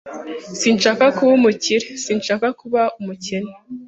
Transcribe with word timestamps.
Sinshaka 0.59 1.03
kuba 1.17 1.31
umukire. 1.39 1.87
Sinshaka 2.03 2.47
kuba 2.59 2.81
umukene. 2.99 3.51